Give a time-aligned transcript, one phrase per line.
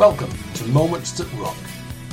[0.00, 1.58] Welcome to Moments That Rock,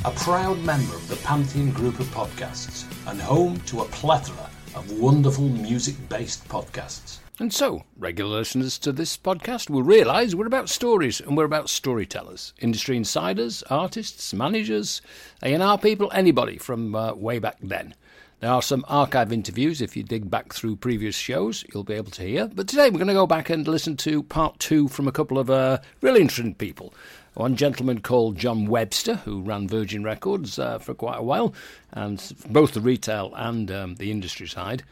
[0.04, 4.92] a proud member of the Pantheon group of podcasts and home to a plethora of
[5.00, 7.20] wonderful music based podcasts.
[7.38, 11.70] And so, regular listeners to this podcast will realise we're about stories and we're about
[11.70, 15.00] storytellers, industry insiders, artists, managers,
[15.42, 17.94] A&R people, anybody from uh, way back then.
[18.40, 19.80] There are some archive interviews.
[19.80, 22.46] If you dig back through previous shows, you'll be able to hear.
[22.46, 25.40] But today we're going to go back and listen to part two from a couple
[25.40, 26.94] of uh, really interesting people.
[27.38, 31.54] One gentleman called Jon Webster, who ran Virgin Records uh, for quite a while,
[31.92, 34.82] and both the retail and um, the industry side.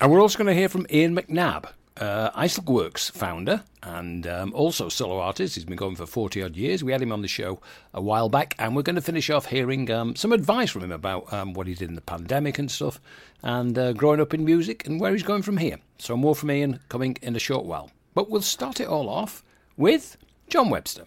[0.00, 4.88] And we're also going to hear from Ian McNabb, uh, Works founder and um, also
[4.88, 5.54] solo artist.
[5.54, 6.82] He's been going for 40 odd years.
[6.82, 7.60] We had him on the show
[7.94, 10.90] a while back, and we're going to finish off hearing um, some advice from him
[10.90, 13.00] about um, what he did in the pandemic and stuff,
[13.44, 15.78] and uh, growing up in music and where he's going from here.
[15.98, 17.92] So, more from Ian coming in a short while.
[18.14, 19.44] But we'll start it all off
[19.76, 20.16] with
[20.48, 21.04] Jon Webster.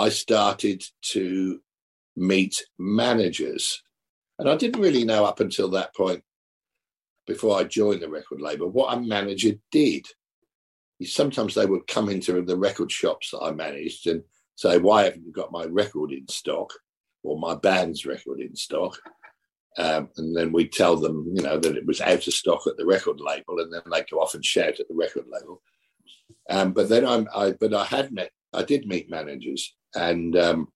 [0.00, 1.60] I started to
[2.16, 3.82] meet managers.
[4.38, 6.22] And I didn't really know up until that point,
[7.26, 10.06] before I joined the record label, what a manager did.
[11.04, 14.22] Sometimes they would come into the record shops that I managed and
[14.56, 16.72] say, Why haven't you got my record in stock
[17.22, 18.98] or my band's record in stock?
[19.78, 22.76] Um, and then we tell them, you know, that it was out of stock at
[22.76, 25.62] the record label, and then they go off and shout at the record label.
[26.48, 30.68] Um, but then I'm, I, but I had met, I did meet managers, and um,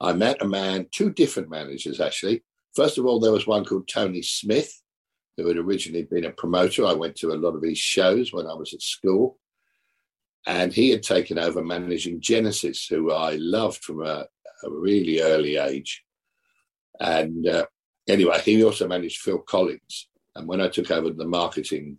[0.00, 2.42] I met a man, two different managers actually.
[2.74, 4.72] First of all, there was one called Tony Smith,
[5.36, 6.86] who had originally been a promoter.
[6.86, 9.38] I went to a lot of his shows when I was at school.
[10.46, 14.26] And he had taken over managing Genesis, who I loved from a,
[14.64, 16.02] a really early age.
[16.98, 17.66] And uh,
[18.08, 20.08] anyway, he also managed Phil Collins.
[20.34, 21.98] And when I took over the marketing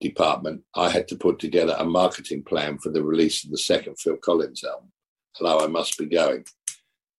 [0.00, 3.98] department, I had to put together a marketing plan for the release of the second
[3.98, 4.92] Phil Collins album,
[5.32, 6.44] Hello, I Must Be Going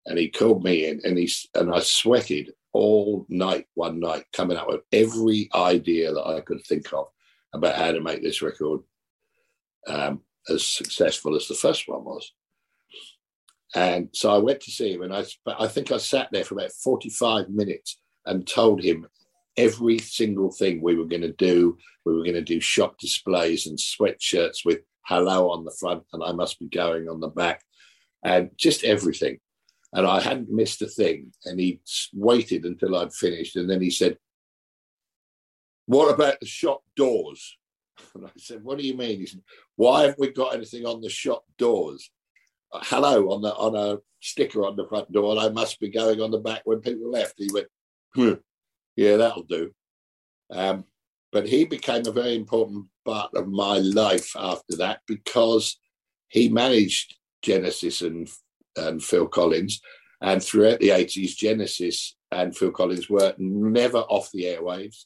[0.09, 4.57] and he called me in and he and I sweated all night one night coming
[4.57, 7.07] up with every idea that I could think of
[7.53, 8.81] about how to make this record
[9.88, 12.31] um, as successful as the first one was.
[13.75, 16.56] And so I went to see him, and I I think I sat there for
[16.56, 19.07] about forty five minutes and told him
[19.59, 21.78] every single thing we were going to do.
[22.06, 26.24] We were going to do shop displays and sweatshirts with "Hello" on the front, and
[26.24, 27.64] I must be going on the back,
[28.24, 29.40] and just everything
[29.94, 31.31] and I hadn't missed a thing.
[31.46, 31.81] And he
[32.14, 34.18] waited until I'd finished, and then he said,
[35.86, 37.58] "What about the shop doors?"
[38.16, 39.41] And I said, "What do you mean?" He said,
[39.76, 42.12] "Why haven't we got anything on the shop doors?"
[42.72, 45.90] Uh, hello on the on a sticker on the front door, and I must be
[45.90, 47.34] going on the back when people left.
[47.38, 47.68] He went,
[48.16, 48.34] hmm,
[49.00, 49.72] "Yeah, that'll do."
[50.52, 50.86] Um,
[51.32, 55.80] but he became a very important part of my life after that because
[56.28, 58.30] he managed Genesis and
[58.76, 59.82] and Phil Collins.
[60.22, 65.06] And throughout the 80s, Genesis and Phil Collins were never off the airwaves,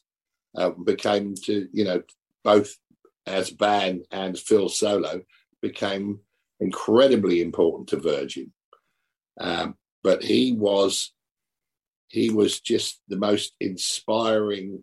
[0.56, 2.02] uh, became to, you know,
[2.42, 2.76] both
[3.26, 5.22] as band and Phil solo
[5.62, 6.20] became
[6.60, 8.52] incredibly important to Virgin.
[9.40, 11.12] Um, but he was
[12.14, 14.82] he was just the most inspiring,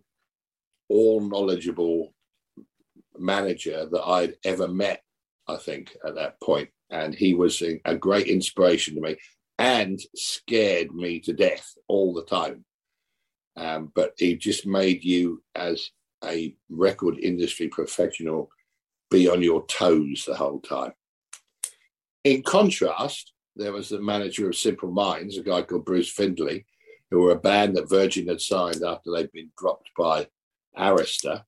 [0.90, 2.14] all knowledgeable
[3.18, 5.02] manager that I'd ever met,
[5.48, 9.16] I think, at that point and he was a, great inspiration to me
[9.58, 12.66] and scared me to death all the time.
[13.56, 15.90] Um, but he just made you, as
[16.24, 18.50] a record industry professional,
[19.10, 20.92] be on your toes the whole time.
[22.24, 26.66] In contrast, there was the manager of Simple Minds, a guy called Bruce Findlay,
[27.12, 30.28] who were a band that Virgin had signed after they'd been dropped by
[30.78, 31.44] Arista.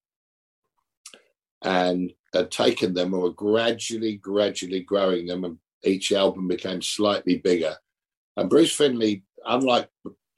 [1.62, 7.38] And had taken them and were gradually, gradually growing them, and each album became slightly
[7.38, 7.76] bigger.
[8.36, 9.90] And Bruce Findlay, unlike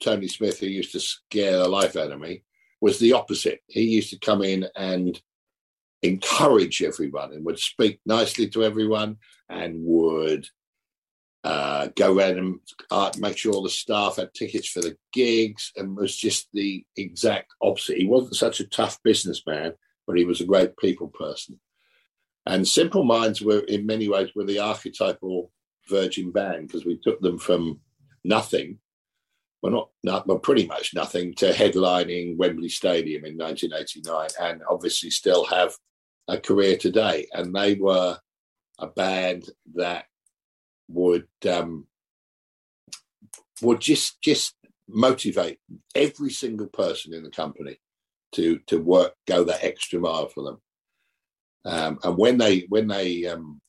[0.03, 2.43] Tony Smith, who used to scare the life out of me,
[2.81, 3.61] was the opposite.
[3.67, 5.19] He used to come in and
[6.03, 9.17] encourage everyone and would speak nicely to everyone
[9.49, 10.47] and would
[11.45, 12.59] uh, go around and
[12.89, 16.83] uh, make sure all the staff had tickets for the gigs and was just the
[16.97, 17.99] exact opposite.
[17.99, 19.73] He wasn't such a tough businessman,
[20.07, 21.59] but he was a great people person.
[22.47, 25.51] And Simple Minds were, in many ways, were the archetypal
[25.87, 27.79] Virgin band because we took them from
[28.23, 28.79] nothing,
[29.61, 35.11] well, not, not well, pretty much nothing, to headlining Wembley Stadium in 1989, and obviously
[35.11, 35.75] still have
[36.27, 37.27] a career today.
[37.33, 38.17] And they were
[38.79, 40.05] a band that
[40.87, 41.87] would um,
[43.61, 44.55] would just just
[44.87, 45.59] motivate
[45.95, 47.79] every single person in the company
[48.33, 50.61] to to work go that extra mile for them.
[51.65, 53.61] Um, and when they when they um,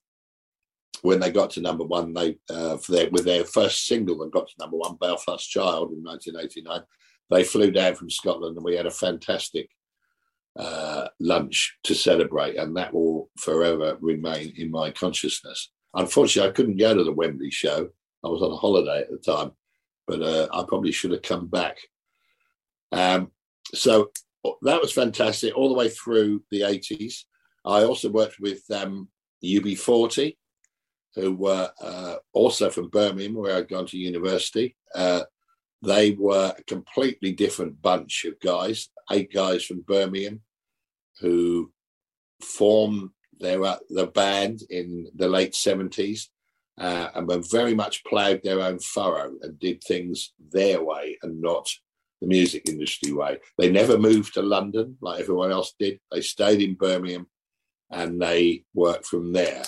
[1.02, 4.32] when they got to number one, they uh, for their with their first single that
[4.32, 6.80] got to number one, Belfast Child in 1989,
[7.30, 9.68] they flew down from Scotland and we had a fantastic
[10.58, 15.70] uh, lunch to celebrate, and that will forever remain in my consciousness.
[15.96, 17.88] Unfortunately, I couldn't go to the Wembley show.
[18.24, 19.52] I was on a holiday at the time,
[20.06, 21.78] but uh, I probably should have come back.
[22.92, 23.32] Um,
[23.74, 24.10] so
[24.62, 27.24] that was fantastic all the way through the 80s.
[27.64, 29.08] I also worked with um,
[29.44, 30.36] UB40,
[31.14, 34.76] who were uh, also from Birmingham, where I'd gone to university.
[34.94, 35.22] Uh,
[35.82, 40.42] they were a completely different bunch of guys, eight guys from Birmingham
[41.20, 41.72] who
[42.42, 43.10] formed
[43.40, 46.28] their, were the band in the late 70s
[46.78, 51.40] uh, and were very much ploughed their own furrow and did things their way and
[51.40, 51.68] not
[52.20, 53.38] the music industry way.
[53.58, 56.00] They never moved to London like everyone else did.
[56.10, 57.26] They stayed in Birmingham
[57.90, 59.64] and they worked from there.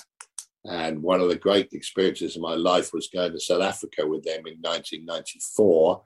[0.64, 4.24] And one of the great experiences of my life was going to South Africa with
[4.24, 6.02] them in 1994.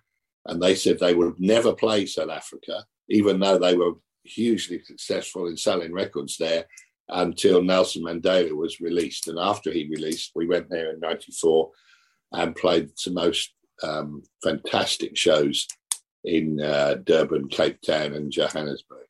[0.47, 3.95] And they said they would never play South Africa, even though they were
[4.25, 6.67] hugely successful in selling records there
[7.09, 9.29] until Nelson Mandela was released.
[9.29, 11.71] And after he released, we went there in 94
[12.33, 13.53] and played some most
[13.83, 15.67] um, fantastic shows
[16.25, 19.07] in uh, Durban, Cape Town, and Johannesburg.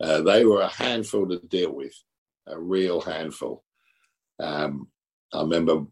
[0.00, 1.94] Uh, they were a handful to deal with,
[2.46, 3.64] a real handful.
[4.38, 4.88] Um,
[5.32, 5.86] I remember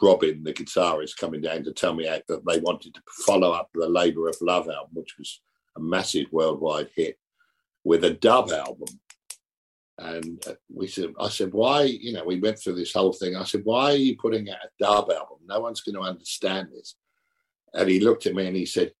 [0.00, 3.88] Robin, the guitarist, coming down to tell me that they wanted to follow up the
[3.88, 5.40] Labour of Love album, which was
[5.76, 7.18] a massive worldwide hit,
[7.84, 8.88] with a dub album.
[10.00, 11.82] And uh, we said, I said, why?
[11.82, 13.36] You know, we went through this whole thing.
[13.36, 15.38] I said, why are you putting out a dub album?
[15.46, 16.96] No one's going to understand this.
[17.74, 18.92] And he looked at me and he said,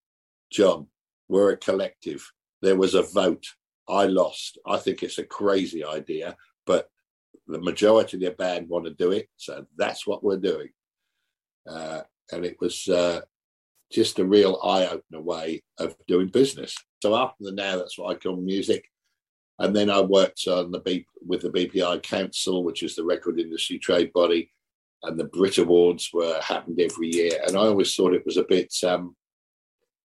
[0.52, 0.88] Jon,
[1.28, 2.30] we're a collective.
[2.60, 3.46] There was a vote.
[3.88, 4.58] I lost.
[4.66, 6.36] I think it's a crazy idea,
[6.66, 6.90] but
[7.46, 9.28] the majority of the band want to do it.
[9.38, 10.68] So that's what we're doing.
[11.66, 13.22] Uh, and it was uh,
[13.90, 16.76] just a real eye opener way of doing business.
[17.02, 18.84] So after the now, that's what I call music.
[19.60, 23.38] And then I worked on the B, with the BPI Council, which is the record
[23.38, 24.50] industry trade body,
[25.02, 27.32] and the Brit Awards were happened every year.
[27.46, 29.14] And I always thought it was a bit um,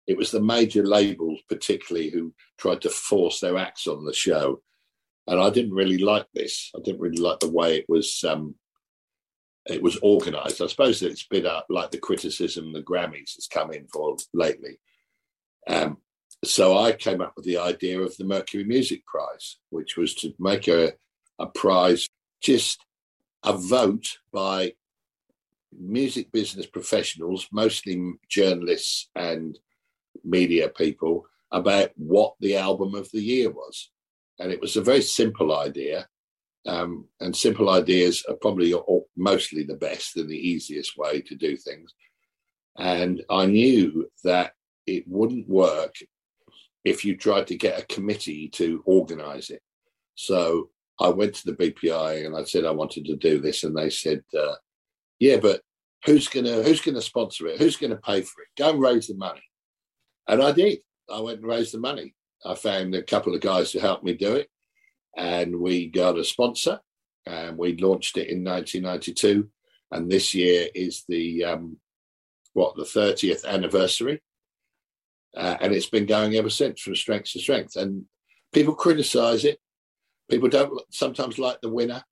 [0.08, 4.62] it was the major labels, particularly, who tried to force their acts on the show.
[5.28, 6.72] And I didn't really like this.
[6.76, 8.56] I didn't really like the way it was um,
[9.66, 10.62] it was organised.
[10.62, 14.80] I suppose it's been uh, like the criticism the Grammys has come in for lately.
[15.68, 15.98] Um,
[16.44, 20.34] so I came up with the idea of the Mercury Music Prize, which was to
[20.40, 20.94] make a,
[21.40, 22.08] a prize,
[22.42, 22.86] just
[23.44, 24.74] a vote by
[25.78, 29.58] music business professionals, mostly journalists and
[30.24, 33.90] media people about what the album of the year was.
[34.40, 36.08] And it was a very simple idea.
[36.66, 38.74] Um, and simple ideas are probably
[39.18, 41.94] mostly the best and the easiest way to do things.
[42.78, 44.54] And I knew that
[44.88, 45.96] it wouldn't work
[46.84, 49.62] if you tried to get a committee to organize it.
[50.16, 53.76] So I went to the BPI and I said I wanted to do this, and
[53.76, 54.56] they said, uh,
[55.20, 55.62] "Yeah, but
[56.06, 57.60] who's gonna who's gonna sponsor it?
[57.60, 58.50] Who's gonna pay for it?
[58.58, 59.44] Go and raise the money."
[60.28, 60.80] And I did.
[61.12, 62.16] I went and raised the money.
[62.46, 64.50] I found a couple of guys to help me do it.
[65.16, 66.80] And we got a sponsor
[67.26, 69.50] and we launched it in 1992.
[69.92, 71.78] And this year is the, um,
[72.54, 74.22] what, the 30th anniversary.
[75.36, 77.76] Uh, and it's been going ever since from strength to strength.
[77.76, 78.06] And
[78.54, 79.60] people criticize it.
[80.30, 82.04] People don't sometimes like the winner,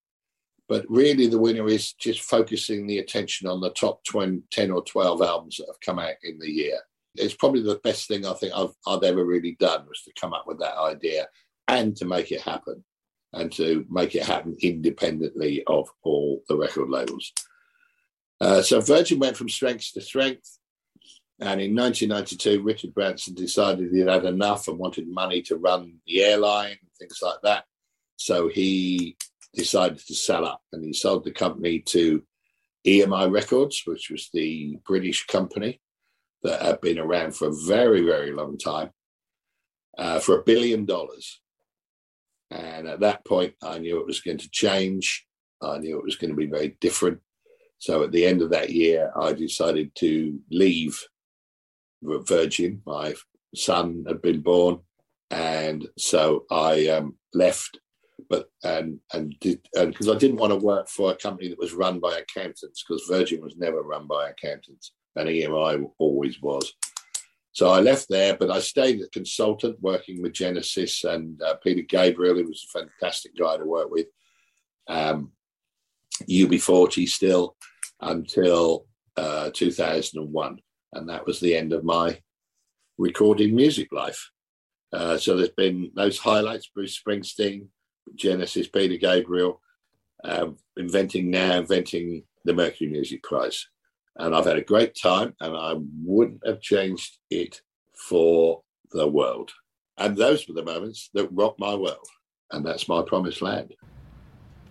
[0.67, 4.83] but really the winner is just focusing the attention on the top 20, 10 or
[4.83, 6.79] 12 albums that have come out in the year
[7.15, 10.33] it's probably the best thing I think I've, I've ever really done was to come
[10.33, 11.27] up with that idea
[11.67, 12.83] and to make it happen
[13.33, 17.31] and to make it happen independently of all the record labels.
[18.39, 20.57] Uh, so Virgin went from strength to strength.
[21.41, 26.23] And in 1992, Richard Branson decided he'd had enough and wanted money to run the
[26.23, 27.65] airline and things like that.
[28.17, 29.17] So he
[29.55, 32.21] decided to sell up and he sold the company to
[32.85, 35.81] EMI Records, which was the British company
[36.43, 38.91] that had been around for a very, very long time
[39.97, 41.41] uh, for a billion dollars.
[42.51, 45.25] And at that point, I knew it was going to change.
[45.59, 47.19] I knew it was going to be very different.
[47.79, 51.03] So at the end of that year, I decided to leave
[52.03, 52.81] Virgin.
[52.85, 53.13] My
[53.55, 54.79] son had been born,
[55.29, 57.79] and so I um, left.
[58.29, 61.59] But and and did, and because I didn't want to work for a company that
[61.59, 66.73] was run by accountants, because Virgin was never run by accountants and EMI always was.
[67.53, 71.81] So I left there, but I stayed a consultant working with Genesis and uh, Peter
[71.81, 74.07] Gabriel, who was a fantastic guy to work with.
[74.87, 75.31] Um,
[76.29, 77.55] UB40 still
[77.99, 78.85] until
[79.17, 80.59] uh, 2001.
[80.93, 82.19] And that was the end of my
[82.97, 84.29] recording music life.
[84.93, 87.67] Uh, so there's been those highlights Bruce Springsteen,
[88.15, 89.61] Genesis, Peter Gabriel,
[90.23, 93.67] uh, inventing now, inventing the Mercury Music Prize.
[94.17, 97.61] And I've had a great time, and I wouldn't have changed it
[97.95, 99.51] for the world.
[99.97, 102.07] And those were the moments that rocked my world.
[102.51, 103.73] And that's my promised land.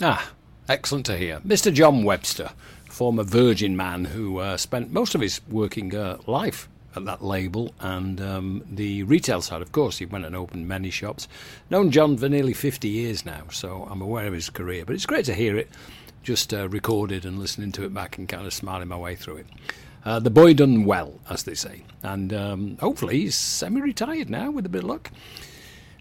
[0.02, 0.32] Ah,
[0.68, 1.40] excellent to hear.
[1.40, 1.72] Mr.
[1.72, 2.50] Jon Webster,
[2.90, 7.72] former Virgin man who uh, spent most of his working uh, life at that label
[7.80, 11.28] and um, the retail side, of course, he went and opened many shops.
[11.70, 14.84] Known Jon for nearly 50 years now, so I'm aware of his career.
[14.84, 15.68] But it's great to hear it
[16.22, 19.38] just uh, recorded and listening to it back and kind of smiling my way through
[19.38, 19.46] it.
[20.04, 24.64] Uh, the boy done well, as they say, and um, hopefully he's semi-retired now with
[24.64, 25.10] a bit of luck.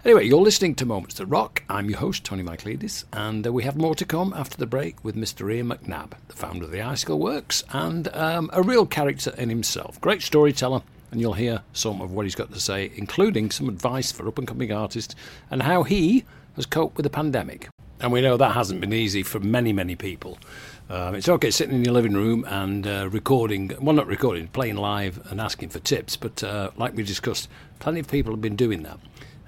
[0.06, 1.62] Anyway, you're listening to Moments That Rock.
[1.68, 5.04] I'm your host, Tony Michaelides, and uh, we have more to come after the break
[5.04, 5.54] with Mr.
[5.54, 10.00] Ian McNabb, the founder of the Icicle Works, and um, a real character in himself.
[10.00, 14.10] Great storyteller, and you'll hear some of what he's got to say, including some advice
[14.10, 15.16] for up and coming artists
[15.52, 16.24] and how he
[16.56, 17.68] has coped with the pandemic.
[18.00, 20.38] And we know that hasn't been easy for many, many people.
[20.90, 24.78] Um, it's okay sitting in your living room and uh, recording, well, not recording, playing
[24.78, 28.56] live and asking for tips, but uh, like we discussed, plenty of people have been
[28.56, 28.98] doing that.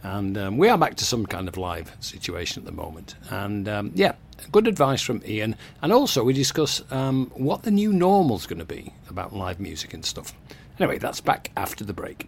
[0.04, 3.16] And um, we are back to some kind of live situation at the moment.
[3.30, 4.14] And um, yeah,
[4.52, 5.56] good advice from Ian.
[5.82, 9.60] And also, we discuss um, what the new normal is going to be about live
[9.60, 10.34] music and stuff.
[10.80, 12.28] Anyway, that's back after the break.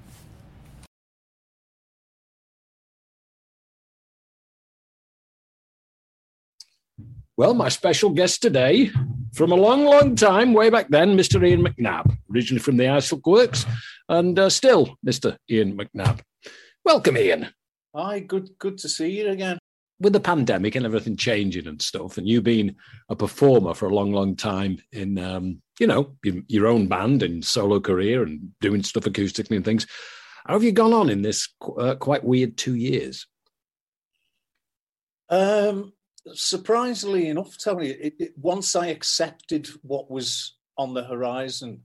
[7.36, 8.92] Well, my special guest today,
[9.34, 11.44] from a long, long time, way back then, Mr.
[11.44, 13.66] Ian McNabb, originally from the Icicle Works,
[14.08, 15.36] and uh, still Mr.
[15.50, 16.20] Ian McNabb.
[16.86, 17.50] Welcome, Ian.
[17.96, 19.60] Hi, good, good to see you again.
[20.00, 22.76] With the pandemic and everything changing and stuff, and you being
[23.10, 26.16] a performer for a long, long time in, um, you know,
[26.48, 29.86] your, own band and solo career and doing stuff acoustically and things,
[30.46, 31.48] how have you gone on in this
[31.78, 33.28] uh, quite weird two years?
[35.30, 35.94] Um,
[36.34, 41.84] surprisingly enough, Tony, it, it, once I accepted what was on the horizon,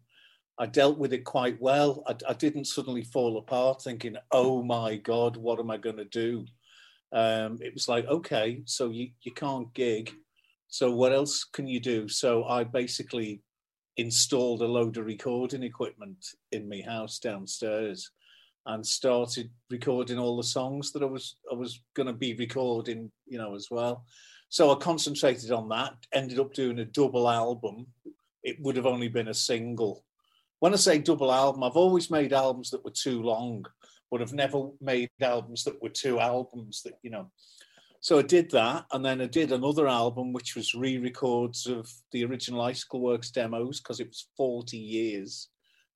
[0.58, 2.02] I dealt with it quite well.
[2.06, 6.04] I, I didn't suddenly fall apart thinking, oh my God, what am I going to
[6.04, 6.44] do?
[7.12, 10.12] Um, it was like, okay, so you, you can't gig.
[10.68, 12.08] So what else can you do?
[12.08, 13.40] So I basically
[13.96, 18.10] installed a load of recording equipment in my house downstairs
[18.66, 23.10] and started recording all the songs that I was I was going to be recording,
[23.26, 24.04] you know, as well.
[24.50, 25.94] So I concentrated on that.
[26.12, 27.86] Ended up doing a double album.
[28.42, 30.04] It would have only been a single.
[30.60, 33.64] When I say double album, I've always made albums that were too long,
[34.10, 36.82] but I've never made albums that were two albums.
[36.82, 37.30] That you know.
[38.00, 42.24] So I did that, and then I did another album, which was re-records of the
[42.24, 45.48] original Icicle Works demos because it was 40 years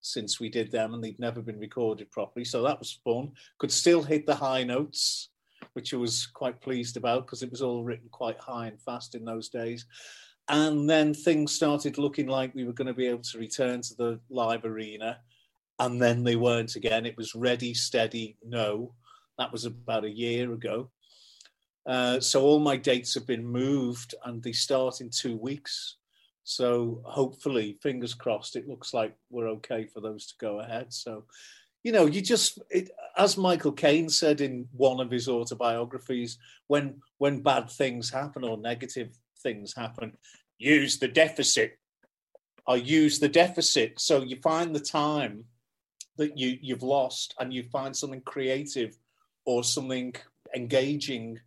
[0.03, 2.45] since we did them and they'd never been recorded properly.
[2.45, 3.31] So that was fun.
[3.59, 5.31] Could still hit the high notes,
[5.73, 9.15] which I was quite pleased about because it was all written quite high and fast
[9.15, 9.87] in those days.
[10.53, 13.95] And then things started looking like we were going to be able to return to
[13.97, 15.19] the live arena.
[15.79, 17.07] And then they weren't again.
[17.07, 18.95] It was ready, steady, no.
[19.39, 20.91] That was about a year ago.
[21.87, 25.97] Uh, so all my dates have been moved and they start in two weeks.
[26.45, 30.93] So hopefully, fingers crossed, it looks like we're okay for those to go ahead.
[30.93, 31.25] So,
[31.83, 37.01] you know, you just, it, as Michael Caine said in one of his autobiographies, when
[37.17, 40.13] when bad things happen or negative things happen,
[40.63, 41.79] use the deficit.
[42.67, 44.01] I use the deficit.
[44.01, 45.45] So you find the time
[46.17, 48.97] that you you've lost, and you find something creative
[49.45, 50.15] or something
[50.55, 51.39] engaging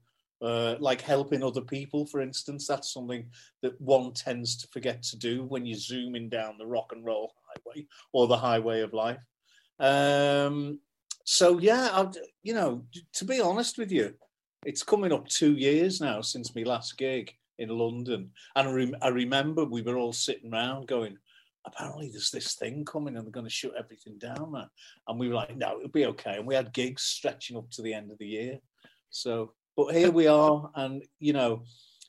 [0.42, 2.68] uh, like helping other people, for instance.
[2.68, 3.28] That's something
[3.62, 7.34] that one tends to forget to do when you're zooming down the rock and roll
[7.48, 9.20] highway or the highway of life.
[9.80, 10.80] Um,
[11.24, 12.08] so yeah, i
[12.44, 14.14] you know, to be honest with you,
[14.66, 19.10] it's coming up two years now since my last gig in London, and I, I
[19.10, 21.18] remember we were all sitting around going,
[21.66, 24.70] apparently there's this thing coming and they're going to shut everything down man.
[25.08, 26.36] And we were like, no, it'll be okay.
[26.38, 28.60] And we had gigs stretching up to the end of the year.
[29.10, 31.64] So but here we are, and you know,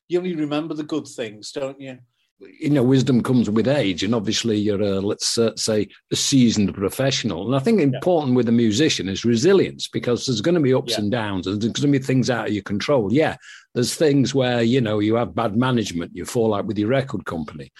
[0.09, 1.99] you only remember the good things, don't you?
[2.38, 6.75] You know, wisdom comes with age, and obviously you're, a, let's uh, say, a seasoned
[6.75, 7.47] professional.
[7.47, 8.37] And I think important yeah.
[8.37, 11.00] with a musician is resilience because there's going to be ups yeah.
[11.00, 13.12] and downs, and there's going to be things out of your control.
[13.12, 13.37] Yeah,
[13.75, 17.25] there's things where you know you have bad management, you fall out with your record
[17.25, 17.73] company.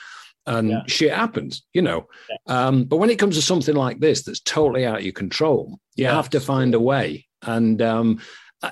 [0.47, 0.83] and Yeah.
[0.87, 2.07] shit happens, you know.
[2.47, 5.79] Um, but when it comes to something like this that's totally out of your control,
[5.97, 7.27] you have to find a way.
[7.43, 8.21] And um,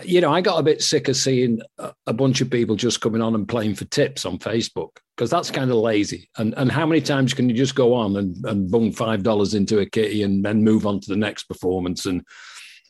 [0.05, 3.01] you know, I got a bit sick of seeing a, a bunch of people just
[3.01, 6.29] coming on and playing for tips on Facebook because that's kind of lazy.
[6.39, 9.55] And and how many times can you just go on and, and bung five dollars
[9.55, 12.07] into a kitty and then move on to the next performance?
[12.07, 12.23] And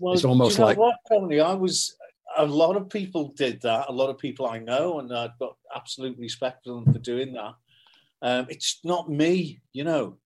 [0.00, 1.40] Well, It's almost you know like- what, Tony?
[1.40, 1.96] I was
[2.36, 3.86] a lot of people did that.
[3.88, 7.32] A lot of people I know, and I've got absolute respect for them for doing
[7.34, 7.54] that.
[8.22, 10.18] Um, it's not me, you know.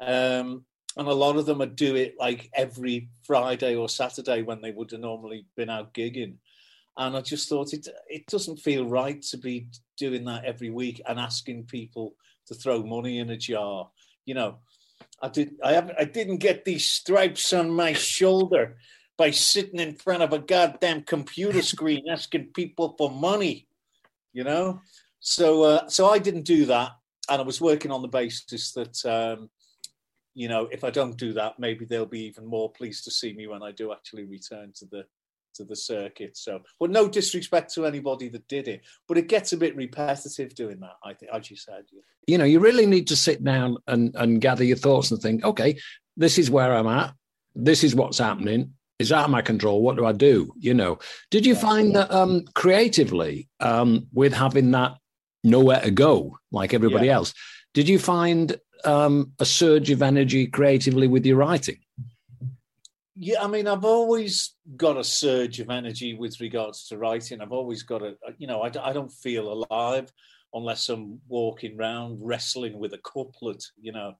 [0.00, 0.64] Um,
[0.96, 4.72] and a lot of them would do it like every Friday or Saturday when they
[4.72, 6.34] would have normally been out gigging.
[6.96, 11.00] And I just thought it it doesn't feel right to be doing that every week
[11.06, 12.14] and asking people
[12.46, 13.88] to throw money in a jar.
[14.24, 14.58] You know,
[15.22, 18.76] I did I haven't I didn't get these stripes on my shoulder
[19.16, 23.68] by sitting in front of a goddamn computer screen asking people for money.
[24.32, 24.80] You know?
[25.20, 26.92] So uh, so I didn't do that.
[27.28, 29.50] And I was working on the basis that um,
[30.34, 33.32] you know, if I don't do that, maybe they'll be even more pleased to see
[33.32, 35.04] me when I do actually return to the
[35.54, 36.36] to the circuit.
[36.36, 40.54] So, well, no disrespect to anybody that did it, but it gets a bit repetitive
[40.54, 40.96] doing that.
[41.04, 41.84] I think, as you said,
[42.26, 45.44] you know, you really need to sit down and, and gather your thoughts and think,
[45.44, 45.78] okay,
[46.16, 47.14] this is where I'm at.
[47.54, 48.74] This is what's happening.
[48.98, 49.82] It's out of my control.
[49.82, 50.52] What do I do?
[50.58, 50.98] You know,
[51.30, 54.96] did you find that um, creatively, um, with having that
[55.42, 57.34] nowhere to go like everybody else,
[57.74, 61.78] did you find um, a surge of energy creatively with your writing?
[63.16, 67.40] Yeah, I mean, I've always got a surge of energy with regards to writing.
[67.40, 70.10] I've always got a, you know, I don't feel alive
[70.54, 74.14] unless I'm walking around wrestling with a couplet, you know.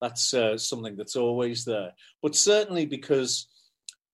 [0.00, 1.92] That's uh, something that's always there.
[2.22, 3.48] But certainly because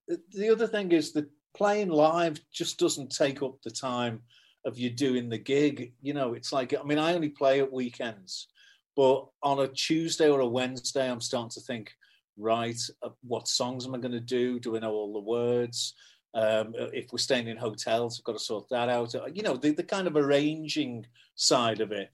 [0.08, 4.22] the- the other thing is that playing live just doesn't take up the time
[4.64, 5.92] of you doing the gig.
[6.02, 8.48] You know, it's like, I mean, I only play at weekends,
[8.96, 11.92] but on a Tuesday or a Wednesday, I'm starting to think,
[12.37, 14.59] right, uh, what songs am I going to do?
[14.59, 15.94] Do I know all the words?
[16.35, 19.14] Um, uh, if we're staying in hotels, I've got to sort that out.
[19.14, 22.11] Uh, You know, the, the kind of arranging side of it,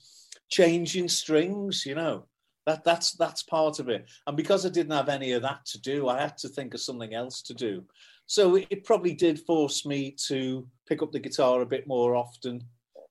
[0.51, 2.27] changing strings, you know,
[2.67, 4.05] that that's that's part of it.
[4.27, 6.81] And because I didn't have any of that to do, I had to think of
[6.81, 7.83] something else to do.
[8.27, 12.15] So it, it probably did force me to pick up the guitar a bit more
[12.15, 12.63] often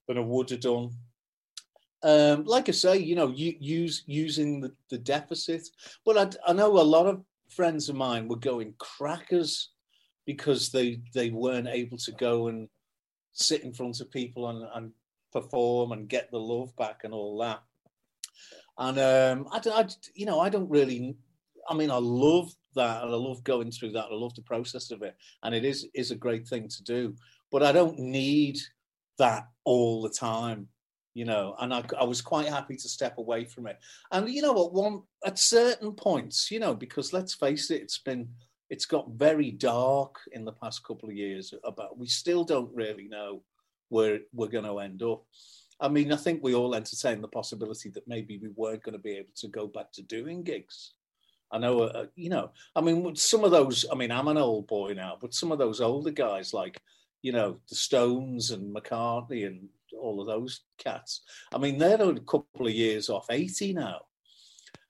[0.08, 0.91] than I would have done.
[2.01, 5.67] Um, like I say, you know, you, use using the, the deficit.
[6.05, 9.71] But I, I know a lot of friends of mine were going crackers
[10.25, 12.69] because they they weren't able to go and
[13.33, 14.91] sit in front of people and, and
[15.31, 17.62] perform and get the love back and all that.
[18.77, 21.15] And um, I, I, you know, I don't really.
[21.69, 24.05] I mean, I love that, and I love going through that.
[24.05, 27.15] I love the process of it, and it is is a great thing to do.
[27.51, 28.57] But I don't need
[29.17, 30.67] that all the time,
[31.19, 31.53] you know.
[31.60, 33.77] And I, I was quite happy to step away from it.
[34.13, 37.97] And you know, what, one at certain points, you know, because let's face it, it's
[37.97, 38.29] been
[38.69, 41.53] it's got very dark in the past couple of years.
[41.65, 43.43] About we still don't really know
[43.89, 45.25] where we're going to end up.
[45.82, 48.99] I mean, I think we all entertain the possibility that maybe we weren't going to
[48.99, 50.93] be able to go back to doing gigs.
[51.51, 54.67] I know, uh, you know, I mean, some of those, I mean, I'm an old
[54.67, 56.79] boy now, but some of those older guys like,
[57.23, 61.21] you know, the Stones and McCartney and all of those cats,
[61.54, 64.02] I mean, they're a couple of years off 80 now.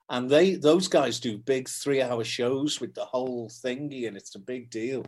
[0.09, 4.33] And they, those guys do big three hour shows with the whole thingy, and it's
[4.35, 5.05] a big deal.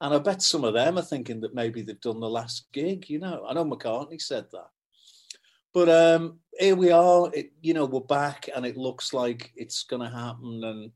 [0.00, 3.08] And I bet some of them are thinking that maybe they've done the last gig,
[3.10, 3.44] you know.
[3.48, 4.68] I know McCartney said that.
[5.72, 7.30] But um, here we are.
[7.34, 10.92] It, you know, we're back, and it looks like it's going to happen, and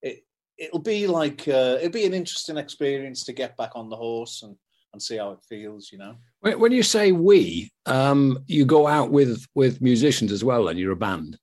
[0.00, 0.24] it
[0.56, 4.42] it'll be like uh, it'll be an interesting experience to get back on the horse
[4.42, 4.56] and
[4.94, 5.92] and see how it feels.
[5.92, 6.16] You know.
[6.40, 10.78] When when you say we, um, you go out with with musicians as well, and
[10.78, 11.38] you're a band.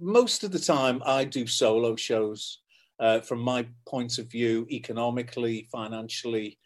[0.00, 2.60] Most of the time, I do solo shows.
[3.00, 6.56] Uh, from my point of view, economically, financially,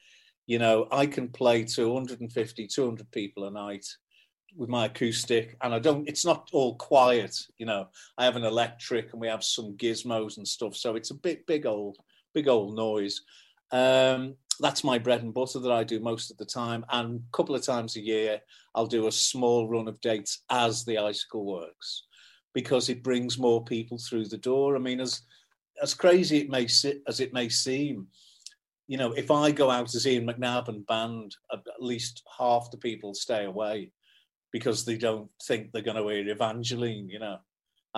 [0.46, 3.86] you know, I can play to 150, 200 people a night
[4.56, 8.44] with my acoustic and I don't it's not all quiet you know I have an
[8.44, 11.98] electric and we have some gizmos and stuff so it's a big big old
[12.34, 13.20] big old noise
[13.72, 17.36] um that's my bread and butter that I do most of the time and a
[17.36, 18.40] couple of times a year
[18.74, 22.04] I'll do a small run of dates as the icicle works
[22.54, 25.22] because it brings more people through the door I mean as
[25.82, 28.08] as crazy it may si- as it may seem
[28.86, 32.78] you know if I go out as Ian McNabb and band at least half the
[32.78, 33.92] people stay away
[34.52, 37.38] because they don't think they're going to hear Evangeline, you know.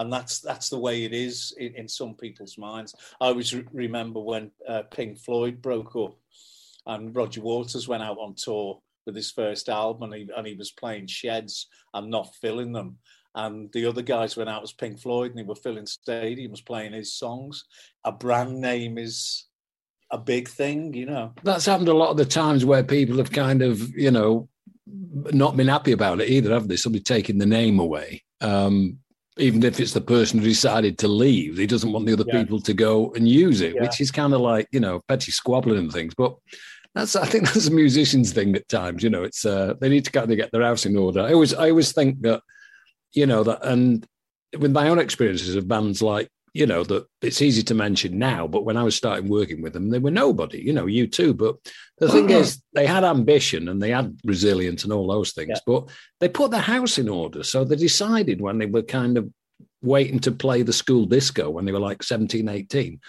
[0.00, 2.94] And that's that's the way it is in, in some people's minds.
[3.20, 6.16] I always re- remember when uh, Pink Floyd broke up,
[6.86, 10.54] and Roger Waters went out on tour with his first album, and he, and he
[10.54, 12.96] was playing sheds and not filling them.
[13.34, 16.92] and the other guys went out as Pink Floyd and they were filling stadiums playing
[16.92, 17.64] his songs.
[18.04, 19.46] A brand name is
[20.10, 21.32] a big thing, you know.
[21.42, 24.48] That's happened a lot of the times where people have kind of, you know,
[24.86, 26.76] not been happy about it either, have they?
[26.76, 28.24] Somebody taking the name away.
[28.40, 28.98] Um,
[29.40, 32.42] even if it's the person who decided to leave, he doesn't want the other yeah.
[32.42, 33.82] people to go and use it, yeah.
[33.82, 36.14] which is kind of like, you know, petty squabbling and things.
[36.14, 36.36] But
[36.94, 40.04] that's I think that's a musician's thing at times, you know, it's uh, they need
[40.04, 41.20] to kind of get their house in order.
[41.20, 42.42] I always I always think that,
[43.12, 44.06] you know, that and
[44.58, 48.46] with my own experiences of bands like you know that it's easy to mention now
[48.46, 51.56] but when i was starting working with them they were nobody you know U2, but
[52.00, 55.60] the thing is they had ambition and they had resilience and all those things yeah.
[55.66, 59.30] but they put their house in order so they decided when they were kind of
[59.82, 63.00] waiting to play the school disco when they were like 17 18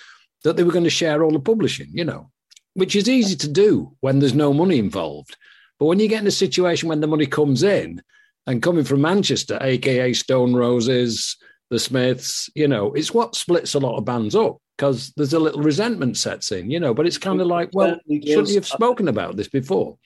[0.44, 2.30] that they were going to share all the publishing you know
[2.74, 5.36] which is easy to do when there's no money involved
[5.80, 8.02] but when you get in a situation when the money comes in
[8.48, 11.38] and coming from manchester aka stone roses
[11.72, 15.40] the Smiths, you know, it's what splits a lot of bands up because there's a
[15.40, 16.94] little resentment sets in, you know.
[16.94, 19.98] But it's kind of like, well, shouldn't you have spoken about this before?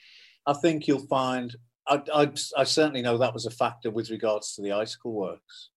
[0.45, 1.53] I think you'll find.
[1.87, 5.69] I, I, I certainly know that was a factor with regards to the Icicle Works.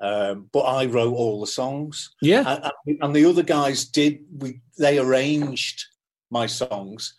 [0.00, 2.14] Um, but I wrote all the songs.
[2.20, 4.18] Yeah, and, and, the other guys did.
[4.36, 5.86] We they arranged
[6.30, 7.14] my songs,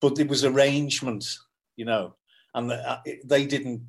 [0.00, 1.36] but it was arrangement,
[1.76, 2.14] you know,
[2.54, 3.82] and the, uh, they didn't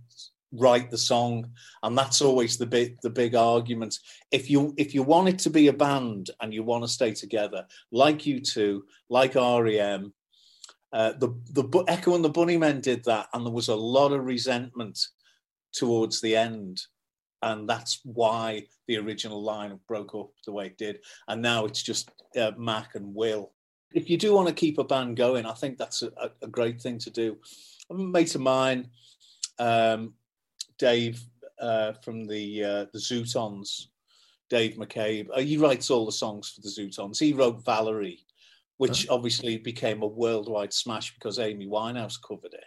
[0.53, 1.49] write the song
[1.83, 3.97] and that's always the big the big argument.
[4.31, 7.13] If you if you want it to be a band and you want to stay
[7.13, 10.13] together like U2 like R.E.M.
[10.93, 14.25] uh, the the echo and the bunnymen did that and there was a lot of
[14.25, 14.99] resentment
[15.73, 16.81] towards the end.
[17.43, 20.99] And that's why the original line broke up the way it did.
[21.27, 23.51] And now it's just uh, mac and will.
[23.93, 26.81] If you do want to keep a band going i think that's a, a great
[26.81, 27.37] thing to do.
[27.89, 28.89] A mate of mine
[29.59, 30.13] um,
[30.81, 31.23] Dave
[31.61, 33.85] uh, from the uh, the Zutons,
[34.49, 35.27] Dave McCabe.
[35.33, 37.19] Uh, he writes all the songs for the Zutons.
[37.19, 38.25] He wrote Valerie,
[38.77, 39.15] which oh.
[39.15, 42.65] obviously became a worldwide smash because Amy Winehouse covered it.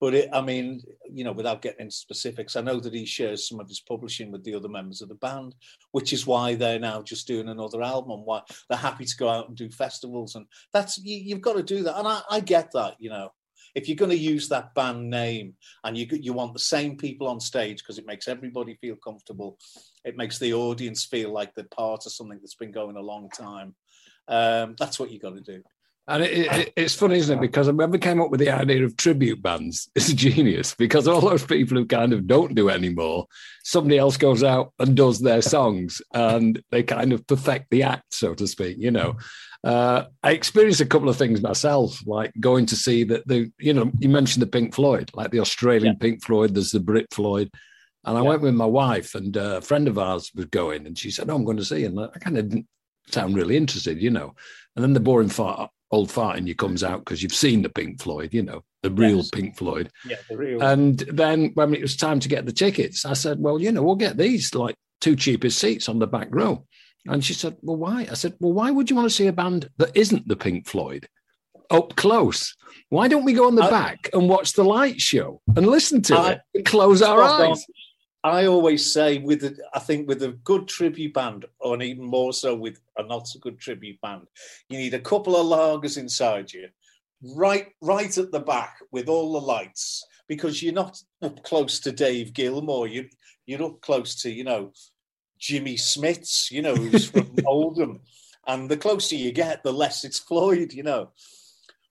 [0.00, 3.48] But it, I mean, you know, without getting into specifics, I know that he shares
[3.48, 5.54] some of his publishing with the other members of the band,
[5.92, 8.24] which is why they're now just doing another album.
[8.24, 11.62] Why they're happy to go out and do festivals, and that's you, have got to
[11.62, 11.98] do that.
[11.98, 13.30] And I, I get that, you know
[13.74, 15.54] if you're going to use that band name
[15.84, 19.58] and you you want the same people on stage because it makes everybody feel comfortable,
[20.04, 23.28] it makes the audience feel like they're part of something that's been going a long
[23.30, 23.74] time.
[24.28, 25.62] Um, that's what you've got to do.
[26.10, 27.40] And it, it, it's funny, isn't it?
[27.40, 31.20] Because when we came up with the idea of tribute bands it's genius because all
[31.20, 33.26] those people who kind of don't do anymore,
[33.62, 38.12] somebody else goes out and does their songs and they kind of perfect the act,
[38.12, 39.16] so to speak, you know.
[39.62, 43.74] Uh, I experienced a couple of things myself, like going to see that the, you
[43.74, 45.98] know, you mentioned the Pink Floyd, like the Australian yeah.
[46.00, 47.50] Pink Floyd, there's the Brit Floyd.
[48.04, 48.28] And I yeah.
[48.28, 51.36] went with my wife, and a friend of ours was going, and she said, Oh,
[51.36, 51.84] I'm going to see.
[51.84, 52.66] And I kind of didn't
[53.08, 54.34] sound really interested, you know.
[54.74, 57.68] And then the boring fart, old fart in you comes out because you've seen the
[57.68, 59.30] Pink Floyd, you know, the real yes.
[59.30, 59.90] Pink Floyd.
[60.06, 60.62] Yeah, the real.
[60.62, 63.82] And then when it was time to get the tickets, I said, Well, you know,
[63.82, 66.64] we'll get these like two cheapest seats on the back row.
[67.06, 68.06] And she said, Well, why?
[68.10, 70.66] I said, Well, why would you want to see a band that isn't the Pink
[70.66, 71.08] Floyd
[71.70, 72.54] up close?
[72.88, 76.02] Why don't we go on the I, back and watch the light show and listen
[76.02, 76.64] to I, it?
[76.64, 77.64] Close our eyes.
[78.22, 82.34] I always say, with a, I think with a good tribute band, or even more
[82.34, 84.26] so with a not so good tribute band,
[84.68, 86.68] you need a couple of lagers inside you,
[87.34, 91.92] right, right at the back with all the lights, because you're not up close to
[91.92, 92.92] Dave Gilmour.
[92.92, 93.08] You,
[93.46, 94.72] you're up close to, you know,
[95.40, 98.00] Jimmy Smits, you know, who's from Oldham.
[98.46, 101.10] And the closer you get, the less it's Floyd, you know.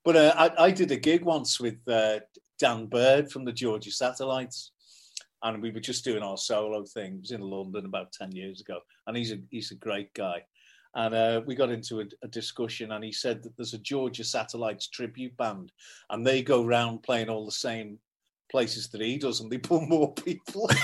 [0.05, 2.19] But uh, I, I, did a gig once with uh,
[2.57, 4.71] Dan Baird from the Georgia Satellites,
[5.43, 7.15] and we were just doing our solo thing.
[7.15, 10.43] It was in London about ten years ago, and he's a he's a great guy.
[10.95, 14.23] And uh, we got into a, a, discussion, and he said that there's a Georgia
[14.23, 15.71] Satellites tribute band,
[16.09, 17.99] and they go round playing all the same
[18.49, 20.69] places that he does, and they pull more people.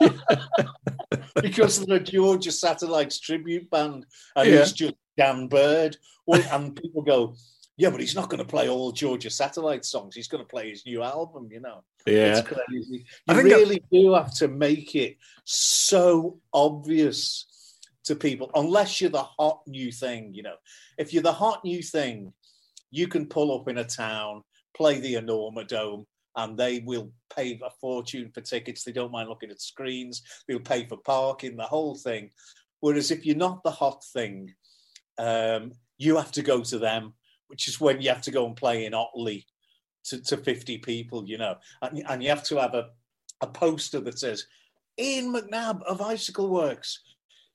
[1.42, 4.60] because they're a Georgia Satellites tribute band, and yeah.
[4.60, 5.96] it's just Dan Baird.
[6.28, 7.34] and people go,
[7.76, 10.14] yeah, but he's not going to play all Georgia Satellite songs.
[10.14, 11.82] He's going to play his new album, you know.
[12.06, 12.38] Yeah.
[12.38, 13.06] It's crazy.
[13.26, 17.46] You really do have to make it so obvious
[18.04, 20.56] to people, unless you're the hot new thing, you know.
[20.98, 22.32] If you're the hot new thing,
[22.90, 24.42] you can pull up in a town,
[24.76, 26.06] play the Enorma Dome,
[26.40, 28.82] and they will pay a fortune for tickets.
[28.82, 30.22] They don't mind looking at screens.
[30.48, 32.30] They'll pay for parking, the whole thing.
[32.80, 34.54] Whereas if you're not the hot thing,
[35.18, 37.12] um, you have to go to them,
[37.48, 39.46] which is when you have to go and play in Otley
[40.04, 42.88] to, to 50 people, you know, and, and you have to have a,
[43.42, 44.46] a poster that says,
[44.98, 47.00] Ian McNabb of Icicle Works.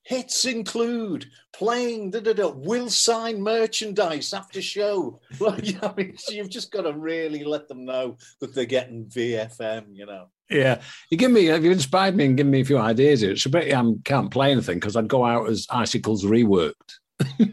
[0.06, 5.20] Hits include playing, da, da, da, will sign merchandise after show.
[5.40, 9.88] Like, I mean, you've just got to really let them know that they're getting VFM,
[9.94, 10.28] you know.
[10.50, 13.32] Yeah, you give me, have you inspired me and given me a few ideas here.
[13.32, 16.74] It's a bit I can't play anything because I'd go out as icicles reworked.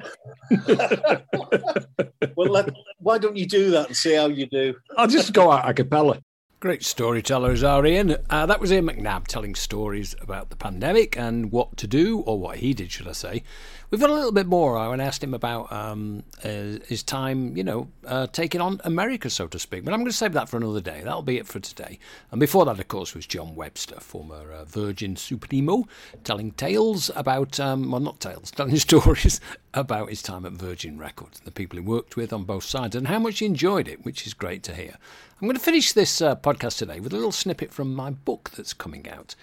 [2.37, 4.75] well, let, why don't you do that and see how you do?
[4.99, 6.21] I'll just go out a cappella.
[6.63, 8.19] Great storytellers are Ian.
[8.31, 12.39] Uh, that was Ian McNabb telling stories about the pandemic and what to do, or
[12.39, 13.43] what he did, should I say.
[13.91, 14.79] We've got a little bit more.
[14.79, 19.49] I asked him about um, uh, his time, you know, uh, taking on America, so
[19.49, 19.85] to speak.
[19.85, 21.01] But I'm going to save that for another day.
[21.03, 21.99] That'll be it for today.
[22.31, 25.89] And before that, of course, was Jon Webster, former uh, Virgin Supremo,
[26.23, 29.41] telling tales about, um, well, not tales, telling stories
[29.75, 33.09] about his time at Virgin Records, the people he worked with on both sides, and
[33.09, 34.97] how much he enjoyed it, which is great to hear.
[35.43, 38.51] I'm going to finish this uh, podcast today with a little snippet from my book
[38.51, 39.35] that's coming out.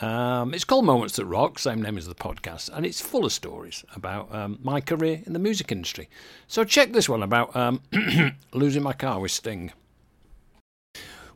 [0.00, 3.34] Um, it's called Moments That Rock, same name as the podcast, and it's full of
[3.34, 6.08] stories about um, my career in the music industry.
[6.48, 7.82] So check this one about um,
[8.54, 9.72] losing my car with Sting.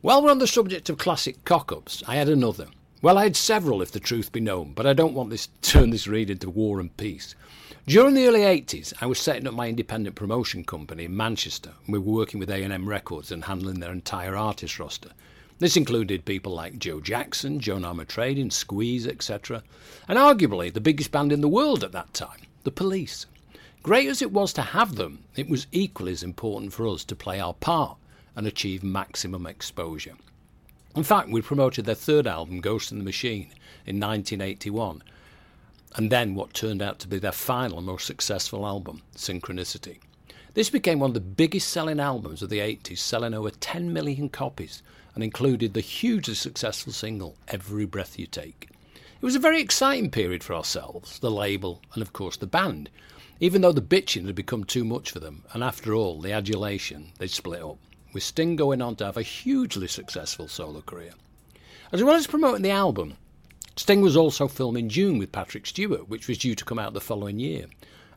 [0.01, 2.69] While we're on the subject of classic cock ups, I had another.
[3.03, 5.91] Well, I had several, if the truth be known, but I don't want this turn
[5.91, 7.35] this read into war and peace.
[7.87, 11.71] During the early 80s, I was setting up my independent promotion company in Manchester.
[11.85, 15.11] And we were working with A&M Records and handling their entire artist roster.
[15.59, 19.63] This included people like Joe Jackson, Joan Armatrading, Squeeze, etc.
[20.09, 23.25] And arguably the biggest band in the world at that time, The Police.
[23.83, 27.15] Great as it was to have them, it was equally as important for us to
[27.15, 27.97] play our part
[28.35, 30.15] and achieve maximum exposure.
[30.93, 33.47] In fact, we promoted their third album, Ghost in the Machine,
[33.85, 35.03] in 1981
[35.95, 39.99] and then what turned out to be their final most successful album, Synchronicity.
[40.53, 44.29] This became one of the biggest selling albums of the 80s, selling over 10 million
[44.29, 44.81] copies,
[45.15, 48.69] and included the hugely successful single, Every Breath You Take.
[49.19, 52.89] It was a very exciting period for ourselves, the label, and of course the band,
[53.39, 57.11] even though the bitching had become too much for them, and after all, the adulation,
[57.17, 57.77] they'd split up,
[58.13, 61.13] with Sting going on to have a hugely successful solo career.
[61.91, 63.17] As well as promoting the album,
[63.77, 66.99] Sting was also filming Dune with Patrick Stewart, which was due to come out the
[66.99, 67.67] following year.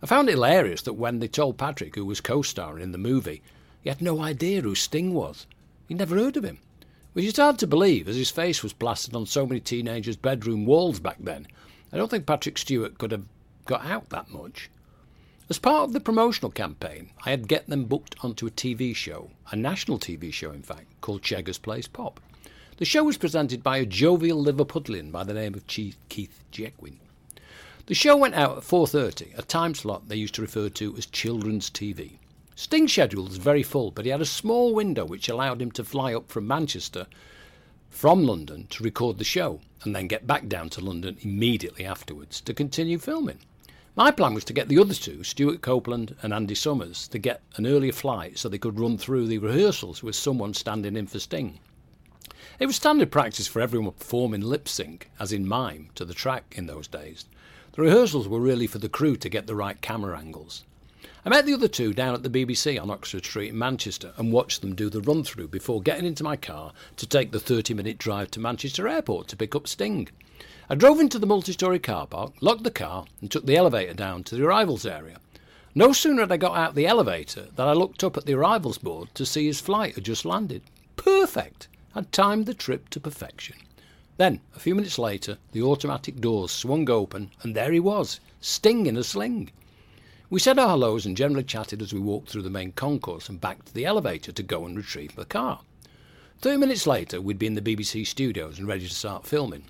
[0.02, 2.98] I found it hilarious that when they told Patrick, who was co starring in the
[2.98, 3.42] movie,
[3.82, 5.46] he had no idea who Sting was.
[5.86, 6.60] He'd never heard of him.
[7.12, 10.64] Which is hard to believe, as his face was plastered on so many teenagers' bedroom
[10.64, 11.46] walls back then.
[11.92, 13.26] I don't think Patrick Stewart could have
[13.66, 14.70] got out that much.
[15.50, 19.30] As part of the promotional campaign, I had get them booked onto a TV show,
[19.50, 22.18] a national TV show in fact, called Cheggers Plays Pop.
[22.80, 26.96] The show was presented by a jovial Liverpudlian by the name of Chief Keith Chegwin.
[27.84, 31.04] The show went out at 4.30, a time slot they used to refer to as
[31.04, 32.12] children's TV.
[32.56, 35.84] Sting's schedule was very full, but he had a small window which allowed him to
[35.84, 37.06] fly up from Manchester
[37.90, 42.40] from London to record the show and then get back down to London immediately afterwards
[42.40, 43.40] to continue filming.
[43.94, 47.42] My plan was to get the other two, Stewart Copeland and Andy Summers, to get
[47.56, 51.18] an earlier flight so they could run through the rehearsals with someone standing in for
[51.18, 51.58] Sting.
[52.60, 56.52] It was standard practice for everyone performing lip sync, as in mime, to the track
[56.58, 57.24] in those days.
[57.72, 60.64] The rehearsals were really for the crew to get the right camera angles.
[61.24, 64.30] I met the other two down at the BBC on Oxford Street in Manchester and
[64.30, 67.72] watched them do the run through before getting into my car to take the 30
[67.72, 70.10] minute drive to Manchester Airport to pick up Sting.
[70.68, 73.94] I drove into the multi story car park, locked the car, and took the elevator
[73.94, 75.16] down to the arrivals area.
[75.74, 78.76] No sooner had I got out the elevator than I looked up at the arrivals
[78.76, 80.60] board to see his flight had just landed.
[80.96, 81.68] Perfect!
[81.94, 83.56] Had timed the trip to perfection.
[84.16, 88.86] Then, a few minutes later, the automatic doors swung open, and there he was, Sting
[88.86, 89.50] in a sling.
[90.30, 93.40] We said our hellos and generally chatted as we walked through the main concourse and
[93.40, 95.60] back to the elevator to go and retrieve the car.
[96.40, 99.64] Thirty minutes later, we'd be in the BBC studios and ready to start filming.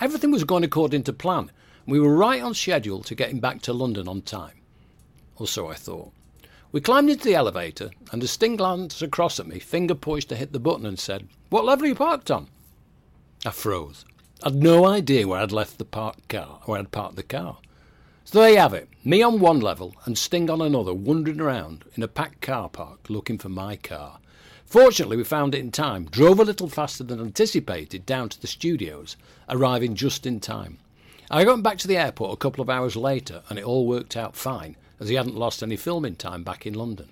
[0.00, 1.50] Everything was going according to plan, and
[1.86, 4.60] we were right on schedule to getting back to London on time.
[5.36, 6.12] Or so I thought.
[6.70, 10.36] We climbed into the elevator, and as Sting glanced across at me, finger poised to
[10.36, 12.48] hit the button, and said, What level are you parked on?
[13.46, 14.04] I froze.
[14.42, 17.56] I'd no idea where I'd left the parked car, where I'd parked the car.
[18.26, 21.86] So there you have it, me on one level and Sting on another, wandering around
[21.94, 24.18] in a packed car park looking for my car.
[24.66, 28.46] Fortunately, we found it in time, drove a little faster than anticipated down to the
[28.46, 29.16] studios,
[29.48, 30.76] arriving just in time.
[31.30, 34.14] I got back to the airport a couple of hours later, and it all worked
[34.14, 37.08] out fine as he hadn't lost any filming time back in London.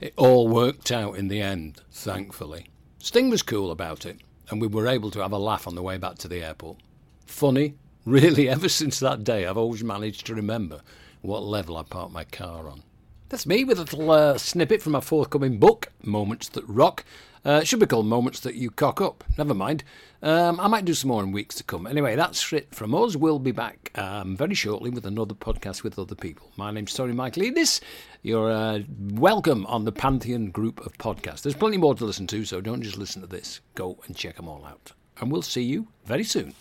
[0.00, 2.68] It all worked out in the end, thankfully.
[2.98, 4.18] Sting was cool about it,
[4.50, 6.78] and we were able to have a laugh on the way back to the airport.
[7.26, 10.80] Funny, really, ever since that day, I've always managed to remember
[11.20, 12.82] what level I parked my car on.
[13.28, 17.04] That's me with a little uh, snippet from my forthcoming book, Moments That Rock.
[17.44, 19.24] Uh, it should be called Moments That You Cock Up.
[19.36, 19.84] Never mind.
[20.22, 21.86] Um, I might do some more in weeks to come.
[21.86, 23.16] Anyway, that's it from us.
[23.16, 26.50] We'll be back um, very shortly with another podcast with other people.
[26.56, 27.80] My name's Tony Michaelides.
[28.22, 28.80] You're uh,
[29.12, 31.42] welcome on the Pantheon group of podcasts.
[31.42, 33.60] There's plenty more to listen to, so don't just listen to this.
[33.74, 34.92] Go and check them all out.
[35.20, 36.54] And we'll see you very soon.